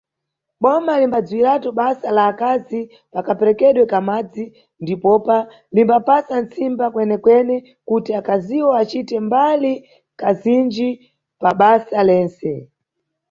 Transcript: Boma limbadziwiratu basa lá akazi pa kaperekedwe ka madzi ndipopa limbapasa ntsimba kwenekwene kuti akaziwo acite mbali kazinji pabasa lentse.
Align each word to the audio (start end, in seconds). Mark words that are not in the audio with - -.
Boma 0.61 0.93
limbadziwiratu 1.01 1.69
basa 1.79 2.07
lá 2.17 2.23
akazi 2.31 2.79
pa 3.13 3.19
kaperekedwe 3.27 3.83
ka 3.91 3.99
madzi 4.09 4.45
ndipopa 4.83 5.37
limbapasa 5.75 6.33
ntsimba 6.43 6.85
kwenekwene 6.93 7.55
kuti 7.87 8.11
akaziwo 8.19 8.69
acite 8.81 9.15
mbali 9.27 9.73
kazinji 10.19 10.89
pabasa 11.41 11.99
lentse. 12.07 12.53